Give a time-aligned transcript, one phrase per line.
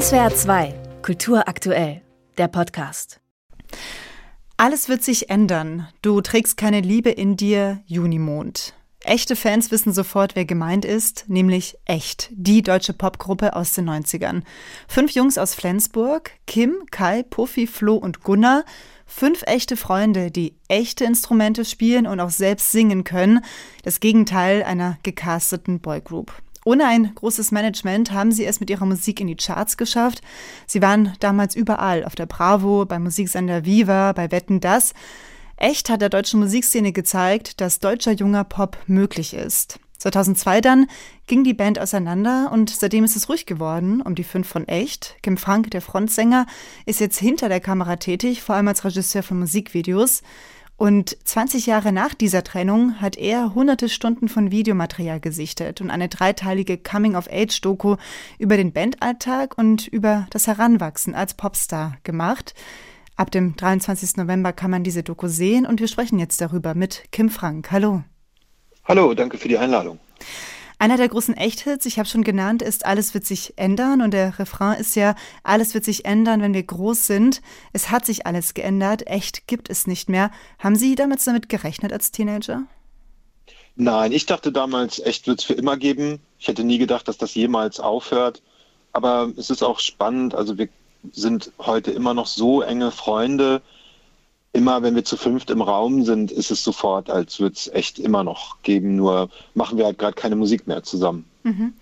[0.00, 2.02] SWR 2, Kultur aktuell,
[2.36, 3.20] der Podcast.
[4.56, 5.86] Alles wird sich ändern.
[6.02, 8.74] Du trägst keine Liebe in dir, Junimond.
[9.04, 14.42] Echte Fans wissen sofort, wer gemeint ist, nämlich Echt, die deutsche Popgruppe aus den 90ern.
[14.88, 18.64] Fünf Jungs aus Flensburg, Kim, Kai, Puffy, Flo und Gunnar.
[19.06, 23.44] Fünf echte Freunde, die echte Instrumente spielen und auch selbst singen können.
[23.84, 26.32] Das Gegenteil einer gecasteten Boygroup.
[26.64, 30.22] Ohne ein großes Management haben sie es mit ihrer Musik in die Charts geschafft.
[30.66, 34.94] Sie waren damals überall, auf der Bravo, beim Musiksender Viva, bei Wetten Das.
[35.56, 39.78] Echt hat der deutschen Musikszene gezeigt, dass deutscher junger Pop möglich ist.
[39.98, 40.86] 2002 dann
[41.26, 45.16] ging die Band auseinander und seitdem ist es ruhig geworden um die fünf von Echt.
[45.22, 46.46] Kim Frank, der Frontsänger,
[46.84, 50.22] ist jetzt hinter der Kamera tätig, vor allem als Regisseur von Musikvideos.
[50.76, 56.08] Und 20 Jahre nach dieser Trennung hat er hunderte Stunden von Videomaterial gesichtet und eine
[56.08, 57.96] dreiteilige Coming-of-Age-Doku
[58.38, 62.54] über den Bandalltag und über das Heranwachsen als Popstar gemacht.
[63.16, 64.16] Ab dem 23.
[64.16, 67.70] November kann man diese Doku sehen und wir sprechen jetzt darüber mit Kim Frank.
[67.70, 68.02] Hallo.
[68.84, 70.00] Hallo, danke für die Einladung.
[70.84, 74.38] Einer der großen Echthits, ich habe schon genannt, ist Alles wird sich ändern und der
[74.38, 77.40] Refrain ist ja Alles wird sich ändern, wenn wir groß sind.
[77.72, 80.30] Es hat sich alles geändert, echt gibt es nicht mehr.
[80.58, 82.64] Haben Sie damals damit gerechnet als Teenager?
[83.76, 86.20] Nein, ich dachte damals, echt wird es für immer geben.
[86.38, 88.42] Ich hätte nie gedacht, dass das jemals aufhört.
[88.92, 90.68] Aber es ist auch spannend, also wir
[91.12, 93.62] sind heute immer noch so enge Freunde.
[94.54, 97.98] Immer wenn wir zu fünft im Raum sind, ist es sofort, als würde es echt
[97.98, 101.24] immer noch geben, nur machen wir halt gerade keine Musik mehr zusammen.
[101.42, 101.72] Mhm.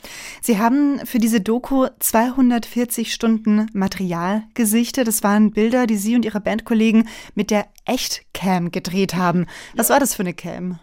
[0.40, 5.06] Sie haben für diese Doku 240 Stunden Material gesichtet.
[5.06, 9.46] Das waren Bilder, die Sie und Ihre Bandkollegen mit der Echt-Cam gedreht haben.
[9.76, 9.92] Was ja.
[9.92, 10.78] war das für eine Cam?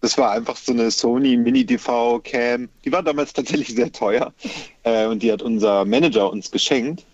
[0.00, 2.70] Das war einfach so eine Sony Mini-DV-Cam.
[2.86, 4.32] Die war damals tatsächlich sehr teuer.
[4.82, 7.04] Äh, und die hat unser Manager uns geschenkt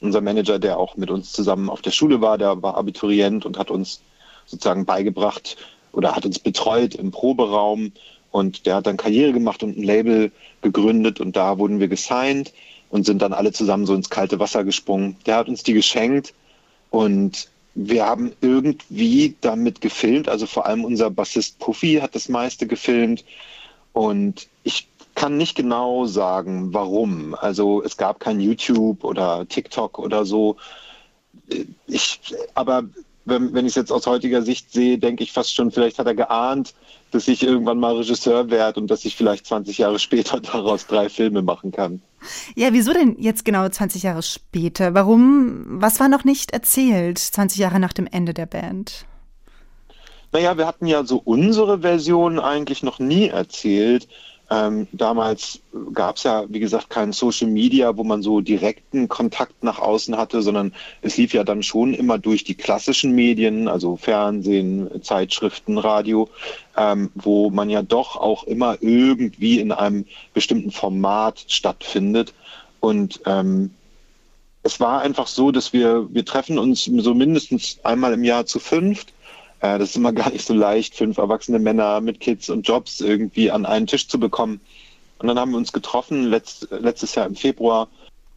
[0.00, 3.58] unser Manager, der auch mit uns zusammen auf der Schule war, der war Abiturient und
[3.58, 4.00] hat uns
[4.46, 5.56] sozusagen beigebracht
[5.92, 7.92] oder hat uns betreut im Proberaum.
[8.30, 10.30] Und der hat dann Karriere gemacht und ein Label
[10.62, 12.52] gegründet und da wurden wir gesigned
[12.88, 15.16] und sind dann alle zusammen so ins kalte Wasser gesprungen.
[15.26, 16.32] Der hat uns die geschenkt
[16.90, 22.66] und wir haben irgendwie damit gefilmt, also vor allem unser Bassist Puffy hat das meiste
[22.66, 23.24] gefilmt.
[23.92, 24.88] Und ich
[25.20, 27.34] kann nicht genau sagen, warum.
[27.34, 30.56] Also es gab kein YouTube oder TikTok oder so.
[31.86, 32.20] Ich,
[32.54, 32.84] aber
[33.26, 36.06] wenn, wenn ich es jetzt aus heutiger Sicht sehe, denke ich fast schon, vielleicht hat
[36.06, 36.72] er geahnt,
[37.10, 41.10] dass ich irgendwann mal Regisseur werde und dass ich vielleicht 20 Jahre später daraus drei
[41.10, 42.00] Filme machen kann.
[42.56, 44.94] Ja, wieso denn jetzt genau 20 Jahre später?
[44.94, 49.04] Warum, was war noch nicht erzählt, 20 Jahre nach dem Ende der Band?
[50.32, 54.08] Naja, wir hatten ja so unsere Version eigentlich noch nie erzählt.
[54.52, 55.60] Ähm, damals
[55.92, 60.16] gab es ja, wie gesagt, kein Social Media, wo man so direkten Kontakt nach außen
[60.16, 65.78] hatte, sondern es lief ja dann schon immer durch die klassischen Medien, also Fernsehen, Zeitschriften,
[65.78, 66.28] Radio,
[66.76, 72.34] ähm, wo man ja doch auch immer irgendwie in einem bestimmten Format stattfindet.
[72.80, 73.70] Und ähm,
[74.64, 78.58] es war einfach so, dass wir, wir treffen uns so mindestens einmal im Jahr zu
[78.58, 79.12] fünft
[79.60, 83.00] äh, das ist immer gar nicht so leicht, fünf erwachsene Männer mit Kids und Jobs
[83.00, 84.60] irgendwie an einen Tisch zu bekommen.
[85.18, 87.88] Und dann haben wir uns getroffen, letzt, letztes Jahr im Februar.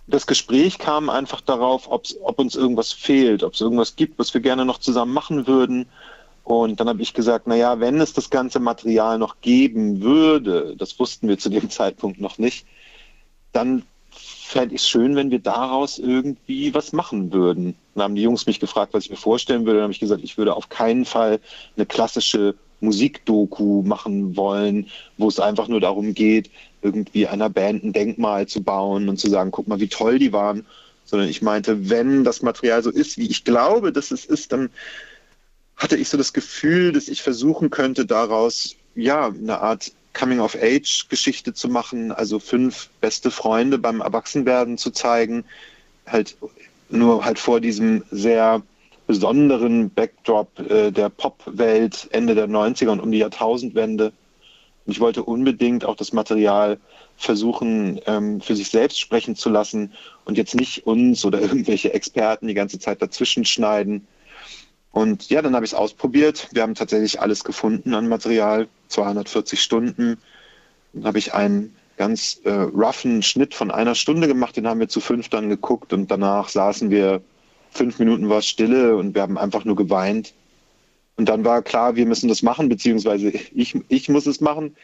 [0.05, 4.41] Das Gespräch kam einfach darauf, ob uns irgendwas fehlt, ob es irgendwas gibt, was wir
[4.41, 5.85] gerne noch zusammen machen würden.
[6.43, 10.75] Und dann habe ich gesagt, na ja, wenn es das ganze Material noch geben würde,
[10.77, 12.67] das wussten wir zu dem Zeitpunkt noch nicht,
[13.53, 13.83] dann
[14.53, 17.75] fände ich schön, wenn wir daraus irgendwie was machen würden.
[17.95, 19.79] Dann haben die Jungs mich gefragt, was ich mir vorstellen würde.
[19.79, 21.39] Dann habe ich gesagt, ich würde auf keinen Fall
[21.75, 24.87] eine klassische Musikdoku machen wollen,
[25.17, 29.29] wo es einfach nur darum geht, irgendwie einer Band ein Denkmal zu bauen und zu
[29.29, 30.65] sagen, guck mal, wie toll die waren.
[31.05, 34.69] Sondern ich meinte, wenn das Material so ist, wie ich glaube, dass es ist, dann
[35.75, 41.69] hatte ich so das Gefühl, dass ich versuchen könnte, daraus ja eine Art Coming-of-Age-Geschichte zu
[41.69, 45.45] machen, also fünf beste Freunde beim Erwachsenwerden zu zeigen,
[46.05, 46.37] halt
[46.89, 48.61] nur halt vor diesem sehr
[49.07, 54.13] besonderen Backdrop äh, der Pop-Welt Ende der 90er und um die Jahrtausendwende.
[54.85, 56.77] Und ich wollte unbedingt auch das Material
[57.17, 59.93] versuchen, ähm, für sich selbst sprechen zu lassen
[60.25, 64.07] und jetzt nicht uns oder irgendwelche Experten die ganze Zeit dazwischen schneiden.
[64.93, 66.49] Und ja, dann habe ich es ausprobiert.
[66.51, 70.17] Wir haben tatsächlich alles gefunden an Material, 240 Stunden.
[70.93, 74.87] Dann habe ich einen ganz äh, roughen Schnitt von einer Stunde gemacht, den haben wir
[74.87, 77.21] zu fünf dann geguckt und danach saßen wir,
[77.71, 80.33] fünf Minuten war Stille und wir haben einfach nur geweint.
[81.15, 84.75] Und dann war klar, wir müssen das machen, beziehungsweise ich, ich muss es machen.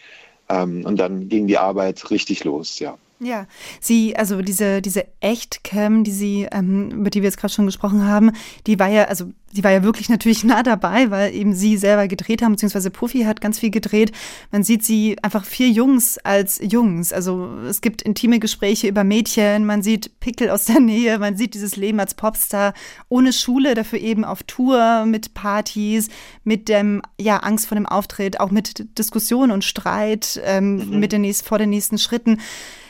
[0.50, 2.98] Ähm, und dann ging die Arbeit richtig los, ja.
[3.22, 3.48] Ja,
[3.82, 8.06] sie, also diese, diese Echtcam, die sie, ähm, über die wir jetzt gerade schon gesprochen
[8.06, 8.32] haben,
[8.66, 12.08] die war ja, also die war ja wirklich natürlich nah dabei, weil eben sie selber
[12.08, 14.14] gedreht haben, beziehungsweise Puffy hat ganz viel gedreht.
[14.52, 17.12] Man sieht sie einfach vier Jungs als Jungs.
[17.12, 21.56] Also es gibt intime Gespräche über Mädchen, man sieht Pickel aus der Nähe, man sieht
[21.56, 22.74] dieses Leben als Popstar
[23.10, 26.08] ohne Schule, dafür eben auf Tour mit Partys,
[26.46, 31.00] mit dem, ja, Angst vor dem Auftritt, auch mit Diskussion und Streit, ähm, mhm.
[31.00, 32.38] mit den nächsten, vor den nächsten Schritten.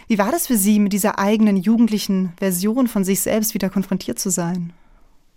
[0.09, 4.17] Wie war das für Sie, mit dieser eigenen jugendlichen Version von sich selbst wieder konfrontiert
[4.17, 4.73] zu sein?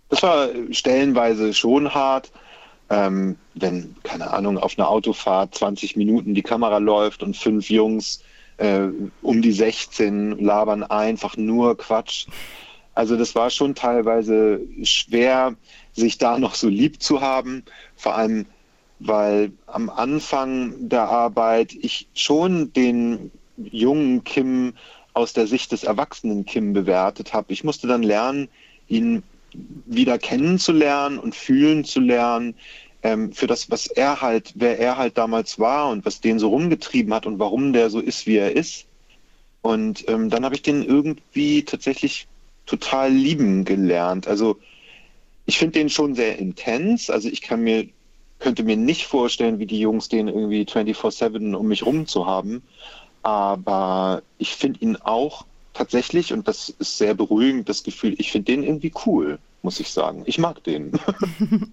[0.09, 2.31] Das war stellenweise schon hart.
[2.89, 8.23] Ähm, wenn, keine Ahnung, auf einer Autofahrt 20 Minuten die Kamera läuft und fünf Jungs
[8.57, 8.87] äh,
[9.21, 12.25] um die 16 labern einfach nur Quatsch.
[12.95, 15.53] Also das war schon teilweise schwer,
[15.91, 17.63] sich da noch so lieb zu haben.
[17.95, 18.47] Vor allem,
[18.97, 24.73] weil am Anfang der Arbeit ich schon den jungen Kim
[25.13, 27.53] aus der Sicht des erwachsenen Kim bewertet habe.
[27.53, 28.49] Ich musste dann lernen,
[28.87, 29.23] ihn
[29.85, 32.55] wieder kennenzulernen und fühlen zu lernen
[33.03, 36.49] ähm, für das, was er halt, wer er halt damals war und was den so
[36.49, 38.85] rumgetrieben hat und warum der so ist, wie er ist.
[39.61, 42.27] Und ähm, dann habe ich den irgendwie tatsächlich
[42.65, 44.27] total lieben gelernt.
[44.27, 44.57] Also
[45.45, 47.09] ich finde den schon sehr intens.
[47.09, 47.87] Also ich kann mir,
[48.39, 52.63] könnte mir nicht vorstellen, wie die Jungs den irgendwie 24-7 um mich rum zu haben.
[53.23, 58.51] Aber ich finde ihn auch tatsächlich, und das ist sehr beruhigend, das Gefühl, ich finde
[58.51, 60.23] den irgendwie cool muss ich sagen.
[60.25, 60.91] Ich mag den.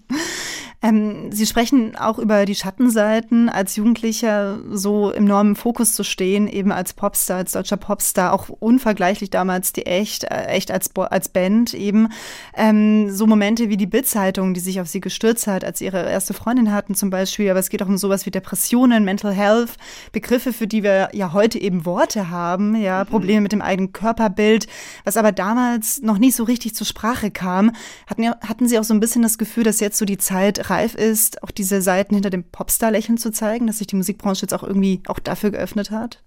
[0.83, 6.47] ähm, Sie sprechen auch über die Schattenseiten, als Jugendlicher so im enormen Fokus zu stehen,
[6.47, 11.29] eben als Popstar, als deutscher Popstar, auch unvergleichlich damals die Echt, äh, echt als, als
[11.29, 12.09] Band eben.
[12.55, 16.09] Ähm, so Momente wie die Bildzeitung, die sich auf Sie gestürzt hat, als Sie Ihre
[16.09, 19.77] erste Freundin hatten zum Beispiel, aber es geht auch um sowas wie Depressionen, Mental Health,
[20.11, 23.09] Begriffe, für die wir ja heute eben Worte haben, ja, mhm.
[23.09, 24.67] Probleme mit dem eigenen Körperbild,
[25.03, 27.71] was aber damals noch nicht so richtig zur Sprache kam.
[28.07, 30.95] Hatten, hatten Sie auch so ein bisschen das Gefühl, dass jetzt so die Zeit reif
[30.95, 34.63] ist, auch diese Seiten hinter dem Popstar-Lächeln zu zeigen, dass sich die Musikbranche jetzt auch
[34.63, 36.23] irgendwie auch dafür geöffnet hat?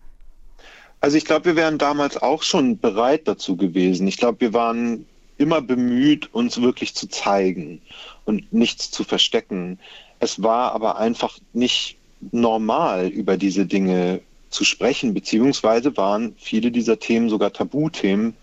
[1.01, 4.07] Also ich glaube, wir wären damals auch schon bereit dazu gewesen.
[4.07, 5.07] Ich glaube, wir waren
[5.37, 7.83] immer bemüht, uns wirklich zu zeigen
[8.25, 9.79] und nichts zu verstecken.
[10.21, 11.97] Es war aber einfach nicht
[12.31, 14.21] normal, über diese Dinge
[14.51, 18.35] zu sprechen, beziehungsweise waren viele dieser Themen sogar Tabuthemen,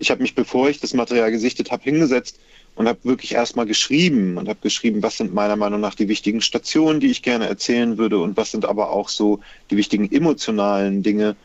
[0.00, 2.40] ich habe mich, bevor ich das Material gesichtet habe, hingesetzt
[2.74, 6.40] und habe wirklich erstmal geschrieben und habe geschrieben, was sind meiner Meinung nach die wichtigen
[6.40, 9.40] Stationen, die ich gerne erzählen würde und was sind aber auch so
[9.70, 11.36] die wichtigen emotionalen Dinge.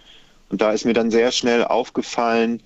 [0.50, 2.62] Und da ist mir dann sehr schnell aufgefallen,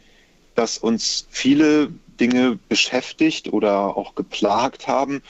[0.56, 1.90] dass uns viele
[2.20, 5.22] Dinge beschäftigt oder auch geplagt haben,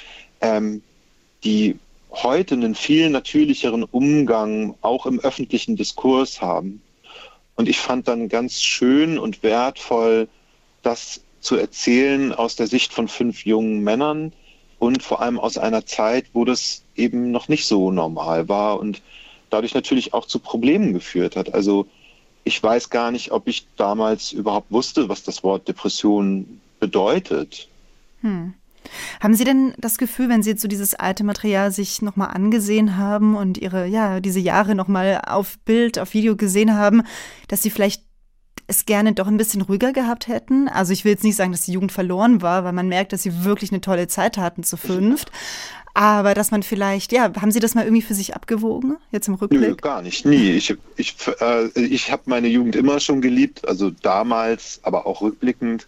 [0.41, 0.81] ähm,
[1.43, 1.77] die
[2.11, 6.81] heute einen viel natürlicheren Umgang auch im öffentlichen Diskurs haben.
[7.55, 10.27] Und ich fand dann ganz schön und wertvoll,
[10.81, 14.33] das zu erzählen aus der Sicht von fünf jungen Männern
[14.79, 19.01] und vor allem aus einer Zeit, wo das eben noch nicht so normal war und
[19.49, 21.53] dadurch natürlich auch zu Problemen geführt hat.
[21.53, 21.87] Also
[22.43, 27.67] ich weiß gar nicht, ob ich damals überhaupt wusste, was das Wort Depression bedeutet.
[28.21, 28.53] Hm.
[29.19, 32.97] Haben Sie denn das Gefühl, wenn Sie jetzt so dieses alte Material sich nochmal angesehen
[32.97, 37.03] haben und Ihre, ja, diese Jahre nochmal auf Bild, auf Video gesehen haben,
[37.49, 38.03] dass Sie vielleicht
[38.69, 40.67] es gerne doch ein bisschen ruhiger gehabt hätten.
[40.67, 43.23] Also ich will jetzt nicht sagen, dass die Jugend verloren war, weil man merkt, dass
[43.23, 45.31] sie wirklich eine tolle Zeit hatten zu fünft.
[45.95, 49.33] Aber dass man vielleicht, ja, haben Sie das mal irgendwie für sich abgewogen, jetzt im
[49.33, 49.61] Rückblick?
[49.61, 50.51] Nö, gar nicht, nie.
[50.51, 55.87] Ich, ich, äh, ich habe meine Jugend immer schon geliebt, also damals, aber auch rückblickend.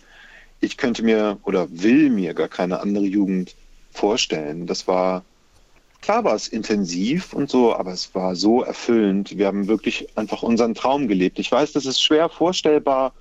[0.59, 3.55] Ich könnte mir oder will mir gar keine andere Jugend
[3.91, 4.65] vorstellen.
[4.65, 5.23] Das war
[6.01, 9.37] Klar war es intensiv und so, aber es war so erfüllend.
[9.37, 11.37] Wir haben wirklich einfach unseren Traum gelebt.
[11.37, 13.13] Ich weiß, das ist schwer vorstellbar,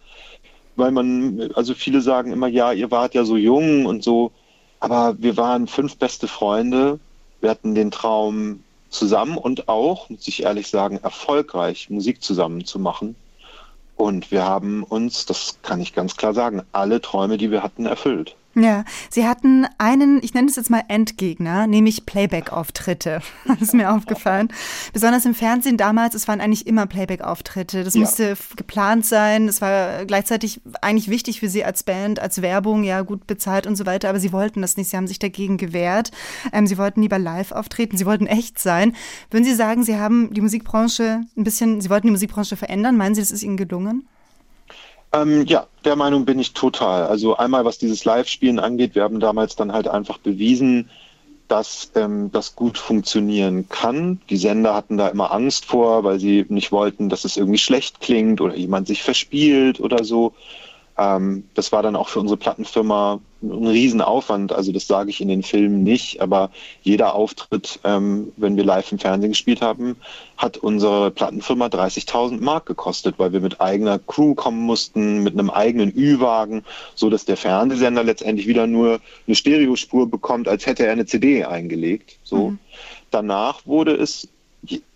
[0.76, 4.32] weil man, also viele sagen immer, ja, ihr wart ja so jung und so,
[4.80, 6.98] aber wir waren fünf beste Freunde.
[7.42, 12.78] Wir hatten den Traum zusammen und auch, muss ich ehrlich sagen, erfolgreich Musik zusammen zu
[12.78, 13.14] machen.
[13.96, 17.84] Und wir haben uns, das kann ich ganz klar sagen, alle Träume, die wir hatten,
[17.84, 18.36] erfüllt.
[18.56, 23.20] Ja, Sie hatten einen, ich nenne es jetzt mal Endgegner, nämlich Playback-Auftritte.
[23.46, 24.48] Das ist mir aufgefallen.
[24.92, 27.84] Besonders im Fernsehen damals, es waren eigentlich immer Playback-Auftritte.
[27.84, 28.00] Das ja.
[28.00, 29.48] musste geplant sein.
[29.48, 33.76] Es war gleichzeitig eigentlich wichtig für Sie als Band, als Werbung, ja, gut bezahlt und
[33.76, 34.08] so weiter.
[34.08, 34.90] Aber Sie wollten das nicht.
[34.90, 36.10] Sie haben sich dagegen gewehrt.
[36.52, 37.96] Ähm, Sie wollten lieber live auftreten.
[37.96, 38.94] Sie wollten echt sein.
[39.30, 42.96] Würden Sie sagen, Sie haben die Musikbranche ein bisschen, Sie wollten die Musikbranche verändern?
[42.96, 44.08] Meinen Sie, das ist Ihnen gelungen?
[45.12, 47.06] Ähm, ja, der Meinung bin ich total.
[47.06, 50.88] Also einmal, was dieses Live-Spielen angeht, wir haben damals dann halt einfach bewiesen,
[51.48, 54.20] dass ähm, das gut funktionieren kann.
[54.30, 58.00] Die Sender hatten da immer Angst vor, weil sie nicht wollten, dass es irgendwie schlecht
[58.00, 60.32] klingt oder jemand sich verspielt oder so.
[61.00, 64.52] Ähm, das war dann auch für unsere Plattenfirma ein Riesenaufwand.
[64.52, 66.50] Also das sage ich in den Filmen nicht, aber
[66.82, 69.96] jeder Auftritt, ähm, wenn wir live im Fernsehen gespielt haben,
[70.36, 75.48] hat unsere Plattenfirma 30.000 Mark gekostet, weil wir mit eigener Crew kommen mussten, mit einem
[75.48, 76.64] eigenen Ü-Wagen,
[76.94, 81.46] so dass der Fernsehsender letztendlich wieder nur eine Stereospur bekommt, als hätte er eine CD
[81.46, 82.18] eingelegt.
[82.24, 82.50] So.
[82.50, 82.58] Mhm.
[83.10, 84.28] Danach wurde es,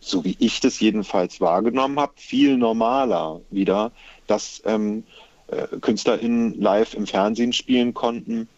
[0.00, 3.90] so wie ich das jedenfalls wahrgenommen habe, viel normaler wieder,
[4.26, 5.04] dass ähm,
[5.49, 8.49] äh, KünstlerInnen live im Fernsehen spielen konnten.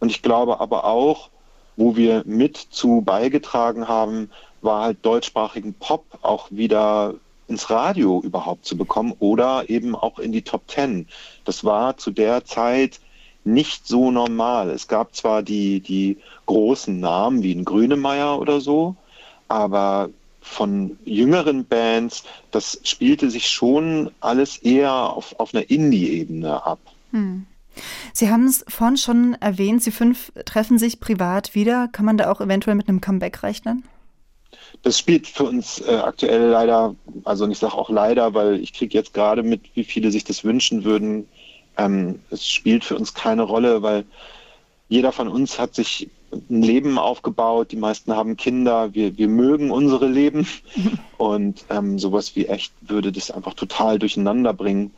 [0.00, 1.30] Und ich glaube aber auch,
[1.76, 7.14] wo wir mit zu beigetragen haben, war halt deutschsprachigen Pop auch wieder
[7.48, 11.06] ins Radio überhaupt zu bekommen oder eben auch in die Top Ten.
[11.44, 13.00] Das war zu der Zeit
[13.44, 14.70] nicht so normal.
[14.70, 18.96] Es gab zwar die, die großen Namen wie ein Grünemeyer oder so,
[19.48, 20.10] aber
[20.42, 26.80] von jüngeren Bands, das spielte sich schon alles eher auf, auf einer Indie-Ebene ab.
[27.12, 27.46] Hm.
[28.12, 31.88] Sie haben es vorhin schon erwähnt, Sie fünf treffen sich privat wieder.
[31.88, 33.84] Kann man da auch eventuell mit einem Comeback rechnen?
[34.82, 36.94] Das spielt für uns äh, aktuell leider,
[37.24, 40.44] also ich sage auch leider, weil ich kriege jetzt gerade mit, wie viele sich das
[40.44, 41.28] wünschen würden.
[41.78, 44.04] Ähm, es spielt für uns keine Rolle, weil
[44.88, 49.70] jeder von uns hat sich ein Leben aufgebaut, die meisten haben Kinder, wir, wir mögen
[49.70, 50.46] unsere Leben.
[51.18, 54.92] Und ähm, sowas wie echt würde das einfach total durcheinander bringen.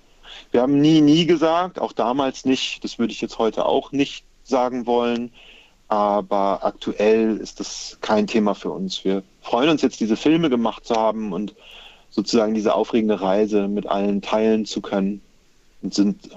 [0.51, 4.25] Wir haben nie, nie gesagt, auch damals nicht, das würde ich jetzt heute auch nicht
[4.45, 5.33] sagen wollen,
[5.89, 9.05] aber aktuell ist das kein Thema für uns.
[9.05, 11.55] Wir freuen uns jetzt, diese Filme gemacht zu haben und
[12.11, 15.21] sozusagen diese aufregende Reise mit allen teilen zu können.
[15.83, 16.31] Und sind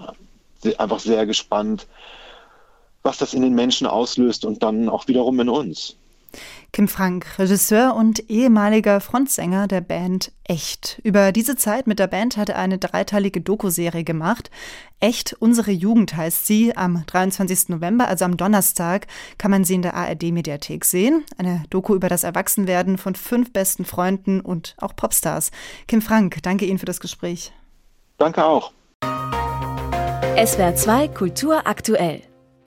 [0.64, 1.88] äh, einfach sehr gespannt,
[3.04, 5.98] was das in den Menschen auslöst und dann auch wiederum in uns.
[6.74, 11.02] Kim Frank, Regisseur und ehemaliger Frontsänger der Band Echt.
[11.04, 14.50] Über diese Zeit mit der Band hat er eine dreiteilige Doku-Serie gemacht.
[15.00, 16.76] Echt, unsere Jugend heißt sie.
[16.78, 17.70] Am 23.
[17.70, 21.26] November, also am Donnerstag, kann man sie in der ARD-Mediathek sehen.
[21.38, 25.52] Eine Doku über das Erwachsenwerden von fünf besten Freunden und auch Popstars.
[25.88, 27.52] Kim Frank, danke Ihnen für das Gespräch.
[28.18, 28.72] Danke auch.
[30.46, 32.22] SWR 2 Kultur aktuell.